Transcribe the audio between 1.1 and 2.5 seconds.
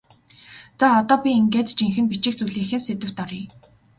би ингээд жинхэнэ бичих